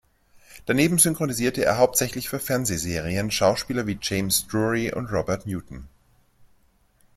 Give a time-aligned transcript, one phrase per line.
[0.65, 5.87] Daneben synchronisierte er hauptsächlich für Fernsehserien Schauspieler wie James Drury und Robert Newton.